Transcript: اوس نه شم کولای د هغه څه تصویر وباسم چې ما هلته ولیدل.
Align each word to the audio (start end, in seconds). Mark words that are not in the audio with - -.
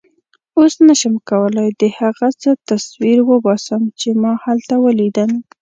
اوس 0.57 0.73
نه 0.87 0.93
شم 0.99 1.15
کولای 1.29 1.69
د 1.81 1.83
هغه 1.99 2.27
څه 2.41 2.49
تصویر 2.69 3.17
وباسم 3.25 3.81
چې 3.99 4.09
ما 4.21 4.33
هلته 4.43 4.75
ولیدل. 4.85 5.31